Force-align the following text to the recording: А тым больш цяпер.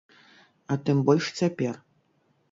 А 0.75 0.77
тым 0.87 1.03
больш 1.09 1.25
цяпер. 1.41 1.77